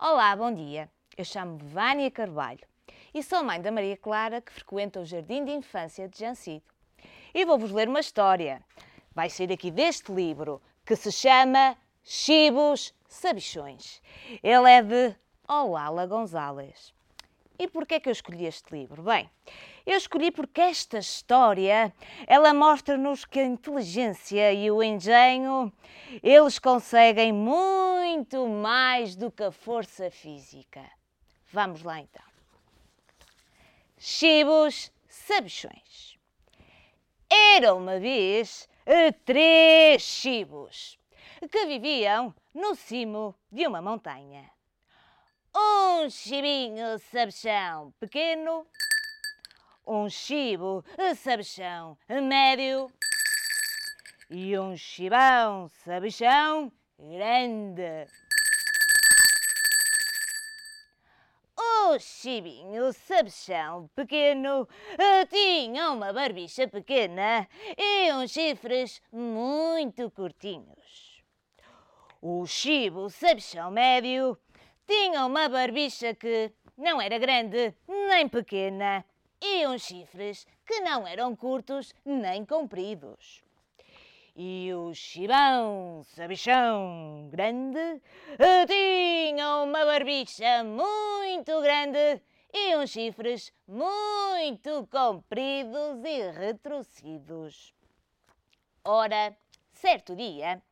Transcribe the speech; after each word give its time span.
Olá, 0.00 0.36
bom 0.36 0.54
dia. 0.54 0.88
Eu 1.16 1.24
chamo-me 1.24 1.60
Vânia 1.60 2.08
Carvalho 2.08 2.64
e 3.12 3.20
sou 3.20 3.42
mãe 3.42 3.60
da 3.60 3.72
Maria 3.72 3.96
Clara 3.96 4.40
que 4.40 4.52
frequenta 4.52 5.00
o 5.00 5.04
Jardim 5.04 5.44
de 5.44 5.50
Infância 5.50 6.08
de 6.08 6.20
Jancido. 6.20 6.62
E 7.34 7.44
vou-vos 7.44 7.72
ler 7.72 7.88
uma 7.88 7.98
história. 7.98 8.62
Vai 9.12 9.28
sair 9.28 9.50
aqui 9.50 9.72
deste 9.72 10.12
livro 10.12 10.62
que 10.86 10.94
se 10.94 11.10
chama 11.10 11.76
Chibos 12.04 12.94
Sabichões. 13.08 14.00
Ele 14.40 14.70
é 14.70 14.80
de 14.80 15.16
Olala 15.48 16.06
Gonzalez. 16.06 16.94
E 17.58 17.66
porquê 17.66 17.94
é 17.94 18.00
que 18.00 18.08
eu 18.08 18.12
escolhi 18.12 18.46
este 18.46 18.72
livro? 18.72 19.02
Bem, 19.02 19.28
eu 19.84 19.96
escolhi 19.96 20.30
porque 20.30 20.60
esta 20.60 20.98
história, 20.98 21.92
ela 22.24 22.54
mostra-nos 22.54 23.24
que 23.24 23.40
a 23.40 23.44
inteligência 23.44 24.52
e 24.52 24.70
o 24.70 24.80
engenho, 24.80 25.72
eles 26.22 26.60
conseguem 26.60 27.32
muito 27.32 28.46
mais 28.46 29.16
do 29.16 29.28
que 29.28 29.42
a 29.42 29.50
força 29.50 30.08
física. 30.08 30.88
Vamos 31.50 31.82
lá 31.82 31.98
então. 31.98 32.22
Chibos 33.98 34.92
sabichões. 35.08 36.16
Era 37.28 37.74
uma 37.74 37.98
vez 37.98 38.68
eh, 38.86 39.10
três 39.10 40.02
chibos 40.02 40.96
que 41.50 41.66
viviam 41.66 42.32
no 42.54 42.76
cimo 42.76 43.34
de 43.50 43.66
uma 43.66 43.82
montanha 43.82 44.48
um 45.58 46.08
chibinho 46.08 46.98
sabichão 47.10 47.92
pequeno, 47.98 48.64
um 49.84 50.08
chibo 50.08 50.84
sabichão 51.16 51.98
médio 52.08 52.86
e 54.30 54.56
um 54.56 54.76
chibão 54.76 55.68
sabichão 55.84 56.70
grande. 56.98 58.06
O 61.56 61.98
chibinho 61.98 62.92
sabichão 62.92 63.90
pequeno 63.96 64.68
tinha 65.28 65.90
uma 65.90 66.12
barbicha 66.12 66.68
pequena 66.68 67.48
e 67.76 68.12
uns 68.12 68.30
chifres 68.30 69.02
muito 69.12 70.08
curtinhos. 70.10 71.22
O 72.22 72.46
chibo 72.46 73.10
sabichão 73.10 73.70
médio 73.70 74.38
tinha 74.88 75.26
uma 75.26 75.50
barbicha 75.50 76.14
que 76.14 76.50
não 76.74 76.98
era 76.98 77.18
grande 77.18 77.74
nem 77.86 78.26
pequena 78.26 79.04
e 79.38 79.66
uns 79.66 79.82
chifres 79.82 80.46
que 80.66 80.80
não 80.80 81.06
eram 81.06 81.36
curtos 81.36 81.94
nem 82.06 82.42
compridos. 82.46 83.44
E 84.34 84.72
o 84.72 84.94
chibão 84.94 86.02
sabichão 86.04 87.28
grande 87.30 88.00
tinha 88.66 89.58
uma 89.58 89.84
barbicha 89.84 90.64
muito 90.64 91.60
grande 91.60 92.22
e 92.50 92.74
uns 92.74 92.88
chifres 92.88 93.52
muito 93.66 94.88
compridos 94.90 96.02
e 96.02 96.30
retorcidos. 96.30 97.74
Ora, 98.82 99.36
certo 99.70 100.16
dia, 100.16 100.62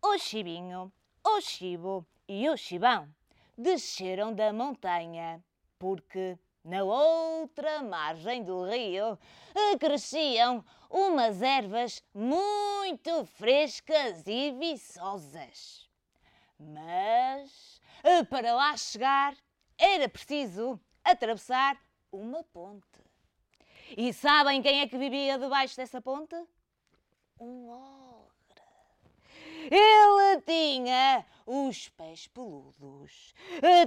o 0.00 0.16
chibinho, 0.18 0.92
o 1.24 1.40
chibo 1.40 2.06
e 2.28 2.48
o 2.48 2.56
chibão 2.56 3.08
desceram 3.56 4.34
da 4.34 4.52
montanha, 4.52 5.42
porque 5.78 6.38
na 6.64 6.82
outra 6.82 7.82
margem 7.82 8.42
do 8.42 8.64
rio 8.64 9.18
cresciam 9.78 10.64
umas 10.90 11.40
ervas 11.40 12.02
muito 12.12 13.24
frescas 13.24 14.26
e 14.26 14.52
viçosas. 14.52 15.88
Mas 16.58 17.80
para 18.28 18.54
lá 18.54 18.76
chegar 18.76 19.36
era 19.78 20.08
preciso 20.08 20.80
atravessar 21.04 21.76
uma 22.10 22.42
ponte. 22.44 22.86
E 23.96 24.12
sabem 24.12 24.62
quem 24.62 24.80
é 24.80 24.88
que 24.88 24.98
vivia 24.98 25.38
debaixo 25.38 25.76
dessa 25.76 26.00
ponte? 26.00 26.34
Um 27.38 27.68
ogre. 27.68 28.05
Ele 29.70 30.40
tinha 30.42 31.24
os 31.46 31.88
pés 31.90 32.26
peludos, 32.28 33.34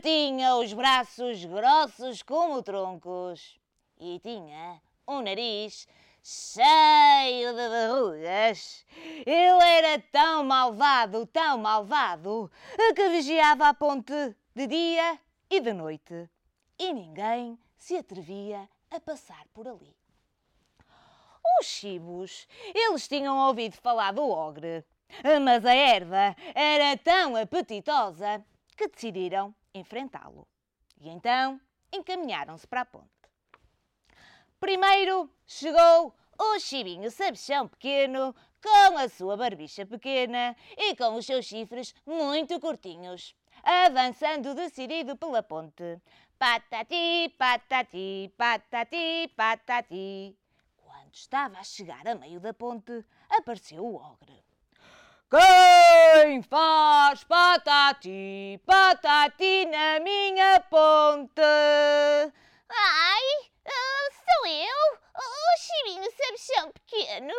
tinha 0.01 0.55
os 0.55 0.73
braços 0.73 1.43
grossos 1.45 2.21
como 2.23 2.61
troncos 2.63 3.59
e 3.97 4.19
tinha 4.19 4.81
um 5.07 5.21
nariz 5.21 5.87
cheio 6.23 7.53
de 7.53 7.69
verrugas. 7.69 8.85
Ele 9.25 9.63
era 9.63 9.99
tão 10.11 10.43
malvado, 10.43 11.25
tão 11.27 11.57
malvado, 11.57 12.51
que 12.95 13.09
vigiava 13.09 13.69
a 13.69 13.73
ponte 13.73 14.35
de 14.55 14.67
dia 14.67 15.19
e 15.49 15.59
de 15.59 15.73
noite 15.73 16.29
e 16.79 16.93
ninguém 16.93 17.59
se 17.77 17.97
atrevia 17.97 18.67
a 18.89 18.99
passar 18.99 19.45
por 19.53 19.67
ali. 19.67 19.95
Os 21.59 21.65
chibos, 21.65 22.47
eles 22.73 23.07
tinham 23.07 23.37
ouvido 23.47 23.75
falar 23.75 24.13
do 24.13 24.27
ogre 24.29 24.85
mas 25.41 25.65
a 25.65 25.73
erva 25.73 26.35
era 26.53 26.97
tão 26.97 27.35
apetitosa 27.35 28.43
que 28.75 28.87
decidiram 28.87 29.53
enfrentá-lo. 29.73 30.47
E 30.99 31.09
então 31.09 31.59
encaminharam-se 31.91 32.67
para 32.67 32.81
a 32.81 32.85
ponte. 32.85 33.09
Primeiro 34.59 35.29
chegou 35.45 36.13
o 36.37 36.59
chibinho 36.59 37.09
sabichão 37.11 37.67
pequeno, 37.67 38.35
com 38.61 38.97
a 38.97 39.07
sua 39.07 39.37
barbicha 39.37 39.85
pequena 39.85 40.55
e 40.77 40.95
com 40.95 41.15
os 41.15 41.25
seus 41.25 41.45
chifres 41.45 41.93
muito 42.05 42.59
curtinhos, 42.59 43.35
avançando 43.63 44.53
decidido 44.53 45.17
pela 45.17 45.41
ponte. 45.41 46.01
Patati, 46.37 47.33
patati, 47.37 48.33
patati, 48.37 49.27
patati. 49.35 50.37
Quando 50.77 51.13
estava 51.13 51.59
a 51.59 51.63
chegar 51.63 52.07
a 52.07 52.15
meio 52.15 52.39
da 52.39 52.53
ponte, 52.53 53.05
apareceu 53.29 53.85
o 53.85 53.95
ogre. 53.95 54.48
Quem 55.29 56.41
faz 56.41 57.23
patati, 57.23 58.59
patati 58.65 59.63
na 59.67 59.99
minha 59.99 60.59
ponte? 60.61 61.43
Ai, 62.67 63.25
uh, 63.63 64.09
sou 64.25 64.47
eu, 64.47 64.97
o 65.13 65.21
chibinho 65.59 66.09
sabichão 66.17 66.71
pequeno. 66.71 67.35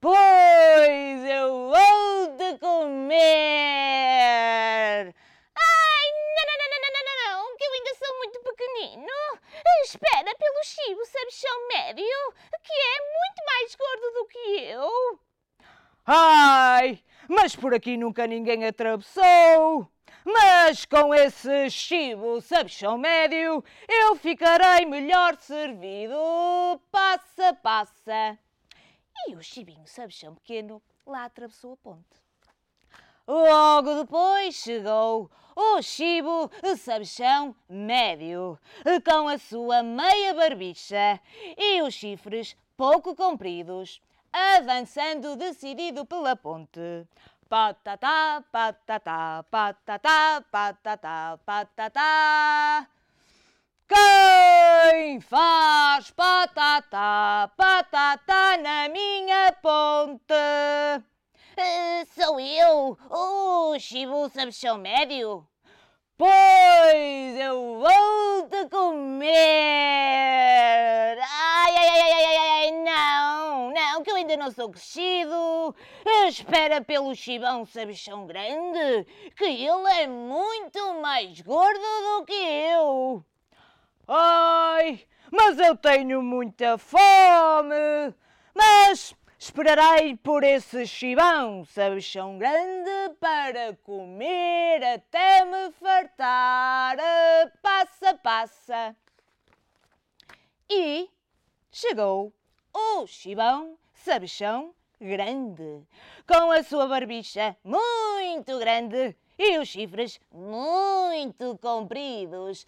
Pois 0.00 1.24
eu 1.24 1.70
vou 1.70 2.36
te 2.36 2.56
comer. 2.60 3.16
Ai, 5.56 6.06
não, 6.36 6.46
não, 6.46 6.56
não, 6.56 6.70
não, 6.70 6.90
não, 6.94 7.02
não, 7.26 7.56
que 7.56 7.64
eu 7.64 7.72
ainda 7.72 7.94
sou 7.96 8.16
muito 8.18 8.38
pequenino. 8.44 9.12
Espera 9.82 10.32
pelo 10.38 10.62
chibo 10.62 11.04
sabichão 11.04 11.66
médio, 11.66 12.32
que 12.62 12.72
é 12.72 13.00
muito 13.00 13.44
mais 13.44 13.74
gordo 13.74 14.12
do 14.12 14.26
que 14.28 14.38
eu. 14.70 15.25
Ai, 16.08 17.02
mas 17.28 17.56
por 17.56 17.74
aqui 17.74 17.96
nunca 17.96 18.28
ninguém 18.28 18.64
atravessou. 18.64 19.90
Mas 20.24 20.84
com 20.84 21.12
esse 21.12 21.68
chibo 21.68 22.40
sabichão 22.40 22.96
médio 22.96 23.64
eu 23.88 24.14
ficarei 24.14 24.86
melhor 24.86 25.36
servido. 25.40 26.16
Passa, 26.92 27.54
passa. 27.54 28.38
E 29.26 29.34
o 29.34 29.42
chibinho 29.42 29.84
sabichão 29.84 30.36
pequeno 30.36 30.80
lá 31.04 31.24
atravessou 31.24 31.72
a 31.72 31.76
ponte. 31.76 32.22
Logo 33.26 33.94
depois 33.94 34.54
chegou 34.54 35.28
o 35.56 35.82
chibo 35.82 36.48
sabichão 36.78 37.52
médio, 37.68 38.56
com 39.04 39.26
a 39.26 39.38
sua 39.38 39.82
meia 39.82 40.34
barbicha 40.34 41.20
e 41.58 41.82
os 41.82 41.94
chifres 41.94 42.56
pouco 42.76 43.16
compridos 43.16 44.00
avançando 44.36 45.34
decidido 45.36 46.04
pela 46.04 46.36
ponte. 46.36 47.06
Patatá, 47.48 48.44
patatá, 48.52 49.44
patatá, 49.50 50.44
patatá, 50.50 51.38
patatá. 51.46 52.86
Quem 53.88 55.20
faz 55.20 56.10
patatá, 56.10 57.50
patatá 57.56 58.58
na 58.58 58.88
minha 58.88 59.52
ponte? 59.62 60.34
Uh, 61.56 62.06
sou 62.14 62.38
eu, 62.38 62.98
o 63.08 63.78
Chibu 63.78 64.28
Sabichão 64.28 64.76
Médio. 64.76 65.46
Pois 66.18 67.38
eu 67.38 67.78
vou 67.78 68.48
te 68.48 68.68
comer! 68.68 69.96
Ai, 71.66 71.74
ai, 71.76 71.88
ai, 71.88 72.00
ai, 72.00 72.24
ai, 72.24 72.36
ai, 72.36 72.70
não, 72.70 73.72
não, 73.72 74.00
que 74.04 74.08
eu 74.08 74.14
ainda 74.14 74.36
não 74.36 74.52
sou 74.52 74.70
crescido. 74.70 75.74
Espera 76.28 76.80
pelo 76.80 77.12
chibão 77.12 77.66
sabichão 77.66 78.24
grande, 78.24 79.04
que 79.36 79.46
ele 79.46 79.90
é 80.00 80.06
muito 80.06 80.94
mais 81.00 81.40
gordo 81.40 81.80
do 81.80 82.24
que 82.24 82.34
eu. 82.34 83.24
Ai, 84.06 85.00
mas 85.32 85.58
eu 85.58 85.76
tenho 85.76 86.22
muita 86.22 86.78
fome. 86.78 88.14
Mas 88.54 89.12
Esperarei 89.36 90.16
por 90.16 90.44
esse 90.44 90.86
chibão, 90.86 91.64
sabichão 91.64 92.38
grande, 92.38 93.16
para 93.18 93.74
comer 93.82 94.84
até 94.84 95.44
me 95.44 95.72
fartar. 95.72 96.96
passa, 97.60 98.14
passa. 98.14 98.96
E 100.70 101.10
chegou 101.76 102.32
o 102.72 103.06
chibão 103.06 103.76
sabichão 103.92 104.74
grande, 104.98 105.82
com 106.26 106.50
a 106.50 106.62
sua 106.62 106.86
barbicha 106.88 107.54
muito 107.62 108.58
grande 108.58 109.14
e 109.38 109.58
os 109.58 109.68
chifres 109.68 110.18
muito 110.32 111.58
compridos, 111.58 112.66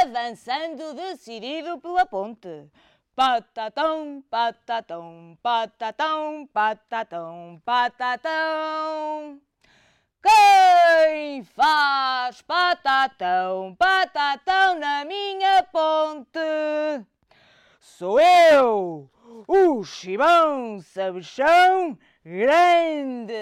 avançando 0.00 0.94
decidido 0.94 1.80
pela 1.80 2.06
ponte. 2.06 2.70
Patatão, 3.16 4.22
patatão, 4.30 5.36
patatão, 5.42 6.48
patatão, 6.52 7.60
patatão. 7.64 9.40
Quem 10.22 11.42
faz 11.42 12.42
patatão, 12.42 13.74
patatão 13.76 14.78
na 14.78 15.04
minha 15.04 15.64
ponte? 15.64 17.15
Sou 17.88 18.20
eu, 18.20 19.08
o 19.46 19.82
chibão 19.84 20.80
sabichão 20.82 21.96
grande. 22.22 23.32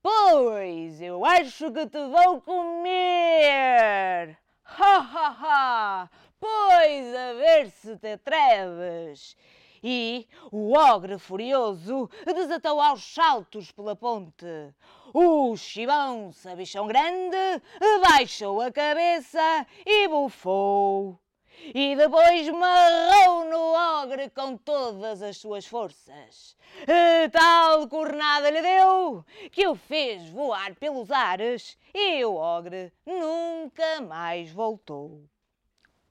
Pois 0.00 1.00
eu 1.00 1.24
acho 1.24 1.72
que 1.72 1.86
te 1.86 1.98
vou 1.98 2.40
comer. 2.42 4.38
Ha 4.64 4.98
ha 4.98 5.28
ha! 5.40 6.10
Pois 6.38 7.14
a 7.16 7.32
ver 7.32 7.70
se 7.70 7.96
te 7.96 8.12
atreves. 8.12 9.34
E 9.82 10.28
o 10.52 10.78
ogre 10.78 11.18
furioso 11.18 12.08
desatou 12.26 12.80
aos 12.80 13.02
saltos 13.02 13.72
pela 13.72 13.96
ponte. 13.96 14.74
O 15.12 15.56
chibão 15.56 16.30
sabichão 16.32 16.86
grande 16.86 17.62
baixou 18.06 18.60
a 18.60 18.70
cabeça 18.70 19.66
e 19.84 20.06
bufou. 20.06 21.18
E 21.62 21.94
depois 21.94 22.48
marrou 22.48 23.44
no 23.44 24.02
ogre 24.02 24.30
com 24.30 24.56
todas 24.56 25.22
as 25.22 25.36
suas 25.36 25.66
forças. 25.66 26.56
E 26.88 27.28
tal 27.28 27.86
cornada 27.88 28.50
lhe 28.50 28.62
deu 28.62 29.24
que 29.52 29.66
o 29.66 29.74
fez 29.74 30.28
voar 30.30 30.74
pelos 30.76 31.10
ares 31.10 31.78
e 31.94 32.24
o 32.24 32.34
ogre 32.34 32.92
nunca 33.04 34.00
mais 34.00 34.50
voltou. 34.50 35.22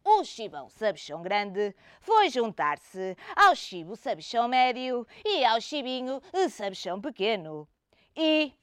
O 0.03 0.23
chibão 0.23 0.69
sabichão 0.69 1.21
grande 1.21 1.75
foi 1.99 2.29
juntar-se 2.29 3.17
ao 3.35 3.55
chibo 3.55 3.95
sabichão 3.95 4.47
médio 4.47 5.05
e 5.25 5.43
ao 5.43 5.59
chibinho 5.59 6.21
sabichão 6.49 7.01
pequeno. 7.01 7.67
E 8.15 8.53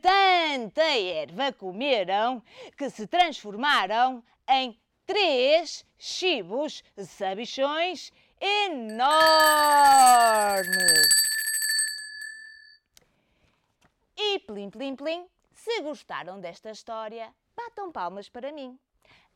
tanta 0.00 0.82
erva 0.82 1.52
comeram 1.52 2.42
que 2.76 2.88
se 2.88 3.06
transformaram 3.06 4.22
em 4.48 4.78
três 5.06 5.84
chibos 5.98 6.82
sabichões 6.96 8.12
enormes. 8.40 9.30
E 14.16 14.38
plim, 14.40 14.70
plim, 14.70 14.96
plim, 14.96 15.26
se 15.52 15.80
gostaram 15.82 16.40
desta 16.40 16.70
história, 16.70 17.34
batam 17.56 17.90
palmas 17.90 18.28
para 18.28 18.52
mim. 18.52 18.78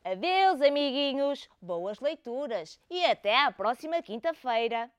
Adeus, 0.03 0.61
amiguinhos, 0.61 1.49
boas 1.61 1.99
leituras 1.99 2.79
e 2.89 3.03
até 3.05 3.43
à 3.43 3.51
próxima 3.51 4.01
quinta-feira. 4.03 4.91